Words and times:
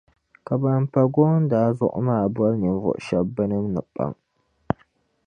Ka 0.45 0.53
ban 0.61 0.81
pa 0.91 1.01
goondaa 1.13 1.69
zuɣu 1.77 1.99
maa 2.07 2.25
boli 2.33 2.55
ninvuɣu 2.61 3.01
shεba 3.05 3.29
bɛ 3.35 3.43
ni 3.49 3.57
baŋ. 3.93 4.11